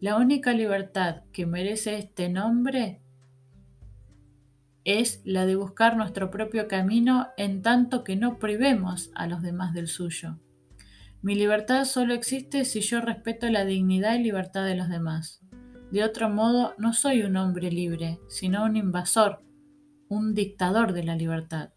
La 0.00 0.16
única 0.16 0.54
libertad 0.54 1.24
que 1.34 1.44
merece 1.44 1.98
este 1.98 2.30
nombre 2.30 3.02
es 4.84 5.20
la 5.26 5.44
de 5.44 5.54
buscar 5.54 5.98
nuestro 5.98 6.30
propio 6.30 6.66
camino 6.66 7.28
en 7.36 7.60
tanto 7.60 8.04
que 8.04 8.16
no 8.16 8.38
privemos 8.38 9.10
a 9.14 9.26
los 9.26 9.42
demás 9.42 9.74
del 9.74 9.86
suyo. 9.86 10.38
Mi 11.22 11.36
libertad 11.36 11.84
solo 11.84 12.14
existe 12.14 12.64
si 12.64 12.80
yo 12.80 13.00
respeto 13.00 13.48
la 13.48 13.64
dignidad 13.64 14.16
y 14.16 14.24
libertad 14.24 14.64
de 14.64 14.74
los 14.74 14.88
demás. 14.88 15.40
De 15.92 16.02
otro 16.02 16.28
modo, 16.28 16.74
no 16.78 16.92
soy 16.94 17.22
un 17.22 17.36
hombre 17.36 17.70
libre, 17.70 18.18
sino 18.28 18.64
un 18.64 18.76
invasor, 18.76 19.40
un 20.08 20.34
dictador 20.34 20.92
de 20.92 21.04
la 21.04 21.14
libertad. 21.14 21.70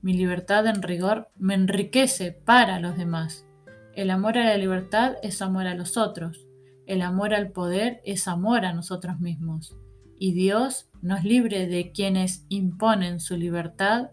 Mi 0.00 0.14
libertad 0.14 0.66
en 0.66 0.80
rigor 0.80 1.28
me 1.36 1.52
enriquece 1.52 2.32
para 2.32 2.80
los 2.80 2.96
demás. 2.96 3.46
El 3.94 4.10
amor 4.10 4.38
a 4.38 4.44
la 4.44 4.56
libertad 4.56 5.16
es 5.22 5.42
amor 5.42 5.66
a 5.66 5.74
los 5.74 5.98
otros. 5.98 6.46
El 6.86 7.02
amor 7.02 7.34
al 7.34 7.52
poder 7.52 8.00
es 8.02 8.28
amor 8.28 8.64
a 8.64 8.72
nosotros 8.72 9.20
mismos. 9.20 9.76
Y 10.18 10.32
Dios 10.32 10.88
nos 11.02 11.22
libre 11.22 11.66
de 11.66 11.92
quienes 11.92 12.46
imponen 12.48 13.20
su 13.20 13.36
libertad, 13.36 14.12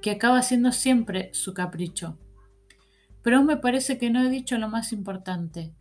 que 0.00 0.12
acaba 0.12 0.40
siendo 0.40 0.72
siempre 0.72 1.28
su 1.34 1.52
capricho. 1.52 2.16
Pero 3.22 3.42
me 3.42 3.56
parece 3.56 3.98
que 3.98 4.10
no 4.10 4.22
he 4.22 4.30
dicho 4.30 4.58
lo 4.58 4.68
más 4.68 4.92
importante. 4.92 5.72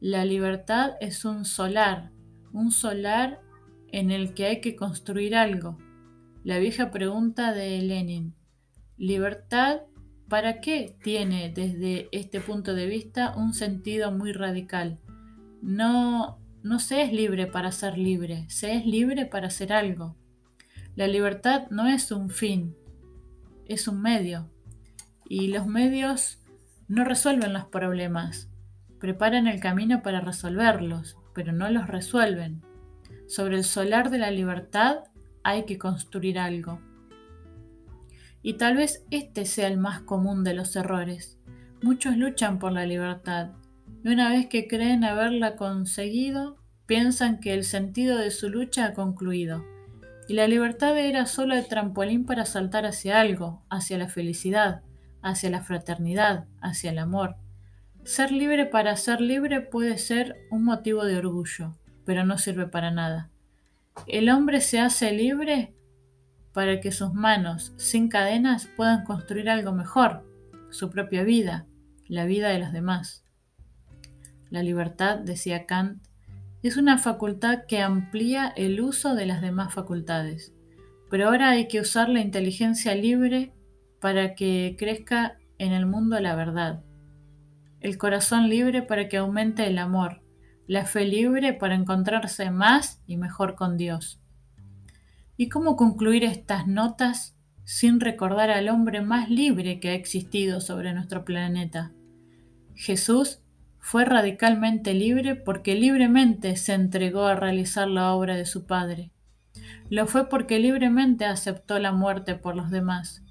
La 0.00 0.24
libertad 0.24 0.92
es 1.00 1.24
un 1.24 1.44
solar, 1.44 2.12
un 2.52 2.70
solar 2.70 3.40
en 3.88 4.10
el 4.10 4.34
que 4.34 4.46
hay 4.46 4.60
que 4.60 4.76
construir 4.76 5.34
algo. 5.34 5.78
La 6.44 6.58
vieja 6.58 6.90
pregunta 6.90 7.52
de 7.52 7.80
Lenin. 7.82 8.34
¿Libertad 8.96 9.80
para 10.28 10.60
qué 10.60 10.96
tiene 11.02 11.52
desde 11.52 12.08
este 12.12 12.40
punto 12.40 12.74
de 12.74 12.86
vista 12.86 13.34
un 13.36 13.52
sentido 13.52 14.12
muy 14.12 14.32
radical? 14.32 15.00
No, 15.62 16.38
no 16.62 16.78
se 16.78 17.02
es 17.02 17.12
libre 17.12 17.46
para 17.46 17.72
ser 17.72 17.98
libre, 17.98 18.44
se 18.48 18.74
es 18.74 18.86
libre 18.86 19.26
para 19.26 19.48
hacer 19.48 19.72
algo. 19.72 20.16
La 20.94 21.08
libertad 21.08 21.68
no 21.70 21.88
es 21.88 22.10
un 22.12 22.30
fin, 22.30 22.76
es 23.66 23.88
un 23.88 24.00
medio. 24.00 24.50
Y 25.28 25.48
los 25.48 25.66
medios 25.66 26.38
no 26.88 27.04
resuelven 27.04 27.52
los 27.52 27.66
problemas, 27.66 28.48
preparan 28.98 29.46
el 29.46 29.60
camino 29.60 30.02
para 30.02 30.20
resolverlos, 30.20 31.16
pero 31.34 31.52
no 31.52 31.68
los 31.70 31.86
resuelven. 31.88 32.62
Sobre 33.26 33.56
el 33.56 33.64
solar 33.64 34.10
de 34.10 34.18
la 34.18 34.30
libertad 34.30 35.04
hay 35.42 35.64
que 35.64 35.78
construir 35.78 36.38
algo. 36.38 36.80
Y 38.42 38.54
tal 38.54 38.76
vez 38.76 39.04
este 39.10 39.46
sea 39.46 39.66
el 39.66 39.78
más 39.78 40.00
común 40.00 40.44
de 40.44 40.54
los 40.54 40.76
errores. 40.76 41.38
Muchos 41.82 42.16
luchan 42.16 42.58
por 42.58 42.72
la 42.72 42.86
libertad 42.86 43.50
y 44.04 44.08
una 44.08 44.30
vez 44.30 44.46
que 44.46 44.68
creen 44.68 45.02
haberla 45.02 45.56
conseguido, 45.56 46.58
piensan 46.86 47.40
que 47.40 47.54
el 47.54 47.64
sentido 47.64 48.18
de 48.18 48.30
su 48.30 48.48
lucha 48.48 48.86
ha 48.86 48.94
concluido. 48.94 49.64
Y 50.28 50.34
la 50.34 50.46
libertad 50.46 50.96
era 50.96 51.26
solo 51.26 51.56
el 51.56 51.66
trampolín 51.66 52.24
para 52.24 52.46
saltar 52.46 52.86
hacia 52.86 53.20
algo, 53.20 53.64
hacia 53.68 53.98
la 53.98 54.08
felicidad, 54.08 54.82
hacia 55.22 55.50
la 55.50 55.62
fraternidad, 55.62 56.46
hacia 56.60 56.90
el 56.90 56.98
amor. 56.98 57.36
Ser 58.04 58.30
libre 58.30 58.66
para 58.66 58.96
ser 58.96 59.20
libre 59.20 59.60
puede 59.60 59.98
ser 59.98 60.36
un 60.50 60.64
motivo 60.64 61.04
de 61.04 61.16
orgullo, 61.16 61.76
pero 62.04 62.24
no 62.24 62.38
sirve 62.38 62.66
para 62.66 62.90
nada. 62.90 63.30
El 64.06 64.28
hombre 64.28 64.60
se 64.60 64.78
hace 64.78 65.12
libre 65.12 65.74
para 66.52 66.80
que 66.80 66.92
sus 66.92 67.12
manos, 67.12 67.74
sin 67.76 68.08
cadenas, 68.08 68.66
puedan 68.76 69.04
construir 69.04 69.50
algo 69.50 69.72
mejor, 69.72 70.24
su 70.70 70.90
propia 70.90 71.22
vida, 71.22 71.66
la 72.06 72.24
vida 72.24 72.48
de 72.48 72.58
los 72.58 72.72
demás. 72.72 73.24
La 74.50 74.62
libertad, 74.62 75.18
decía 75.18 75.66
Kant, 75.66 76.02
es 76.62 76.76
una 76.76 76.98
facultad 76.98 77.64
que 77.66 77.80
amplía 77.80 78.52
el 78.56 78.80
uso 78.80 79.14
de 79.14 79.26
las 79.26 79.42
demás 79.42 79.74
facultades, 79.74 80.52
pero 81.10 81.28
ahora 81.28 81.50
hay 81.50 81.68
que 81.68 81.80
usar 81.80 82.08
la 82.08 82.20
inteligencia 82.20 82.94
libre 82.94 83.52
para 84.00 84.34
que 84.34 84.76
crezca 84.78 85.38
en 85.58 85.72
el 85.72 85.86
mundo 85.86 86.20
la 86.20 86.34
verdad 86.34 86.82
el 87.80 87.98
corazón 87.98 88.48
libre 88.48 88.82
para 88.82 89.08
que 89.08 89.18
aumente 89.18 89.66
el 89.66 89.78
amor, 89.78 90.20
la 90.66 90.86
fe 90.86 91.04
libre 91.04 91.52
para 91.52 91.74
encontrarse 91.74 92.50
más 92.50 93.00
y 93.06 93.16
mejor 93.16 93.54
con 93.54 93.76
Dios. 93.76 94.20
¿Y 95.36 95.48
cómo 95.48 95.76
concluir 95.76 96.24
estas 96.24 96.66
notas 96.66 97.36
sin 97.64 98.00
recordar 98.00 98.50
al 98.50 98.68
hombre 98.70 99.02
más 99.02 99.28
libre 99.28 99.78
que 99.78 99.90
ha 99.90 99.94
existido 99.94 100.60
sobre 100.60 100.94
nuestro 100.94 101.24
planeta? 101.24 101.92
Jesús 102.74 103.40
fue 103.78 104.04
radicalmente 104.04 104.94
libre 104.94 105.36
porque 105.36 105.74
libremente 105.74 106.56
se 106.56 106.74
entregó 106.74 107.26
a 107.26 107.36
realizar 107.36 107.86
la 107.88 108.12
obra 108.14 108.34
de 108.34 108.46
su 108.46 108.66
Padre. 108.66 109.12
Lo 109.90 110.06
fue 110.06 110.28
porque 110.28 110.58
libremente 110.58 111.24
aceptó 111.24 111.78
la 111.78 111.92
muerte 111.92 112.34
por 112.34 112.56
los 112.56 112.70
demás 112.70 113.25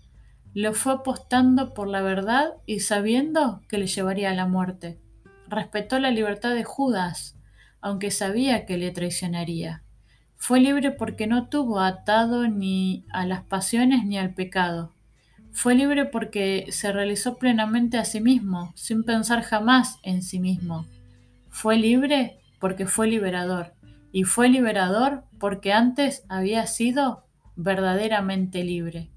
lo 0.55 0.73
fue 0.73 0.93
apostando 0.93 1.73
por 1.73 1.89
la 1.89 2.01
verdad 2.01 2.53
y 2.65 2.79
sabiendo 2.79 3.61
que 3.67 3.77
le 3.77 3.87
llevaría 3.87 4.31
a 4.31 4.33
la 4.33 4.47
muerte. 4.47 4.97
Respetó 5.49 5.99
la 5.99 6.11
libertad 6.11 6.55
de 6.55 6.63
Judas, 6.63 7.37
aunque 7.81 8.09
sabía 8.09 8.65
que 8.65 8.77
le 8.77 8.91
traicionaría. 8.91 9.83
Fue 10.37 10.61
libre 10.61 10.91
porque 10.91 11.27
no 11.27 11.49
tuvo 11.49 11.81
atado 11.81 12.47
ni 12.47 13.05
a 13.11 13.25
las 13.25 13.43
pasiones 13.43 14.05
ni 14.05 14.17
al 14.17 14.33
pecado. 14.33 14.93
Fue 15.51 15.75
libre 15.75 16.05
porque 16.05 16.67
se 16.69 16.93
realizó 16.93 17.35
plenamente 17.35 17.97
a 17.97 18.05
sí 18.05 18.21
mismo, 18.21 18.71
sin 18.75 19.03
pensar 19.03 19.41
jamás 19.41 19.99
en 20.03 20.21
sí 20.21 20.39
mismo. 20.39 20.85
Fue 21.49 21.75
libre 21.75 22.39
porque 22.61 22.85
fue 22.85 23.07
liberador. 23.07 23.73
Y 24.13 24.23
fue 24.23 24.47
liberador 24.47 25.25
porque 25.37 25.73
antes 25.73 26.23
había 26.29 26.65
sido 26.65 27.25
verdaderamente 27.57 28.63
libre 28.63 29.11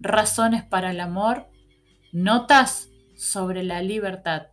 razones 0.00 0.64
para 0.64 0.90
el 0.90 1.00
amor, 1.00 1.48
notas 2.12 2.88
sobre 3.16 3.62
la 3.62 3.82
libertad. 3.82 4.46